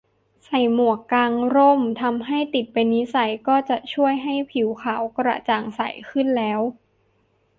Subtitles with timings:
[0.45, 6.59] ใส่หมวก กางร่ม ทำให้ติดเป็นนิสัยก็จะช่วยให้ผิวขาวกระจ่างใสขึ้นแล้ว